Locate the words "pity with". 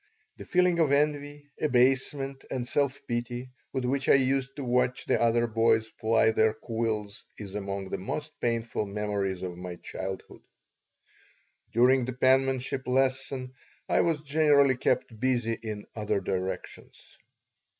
3.05-3.85